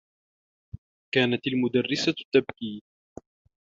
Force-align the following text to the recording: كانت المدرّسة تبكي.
كانت 1.15 1.47
المدرّسة 1.47 2.13
تبكي. 2.33 2.81